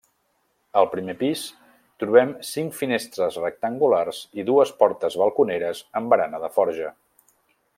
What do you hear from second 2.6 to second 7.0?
finestres rectangulars i dues portes balconeres amb barana de forja.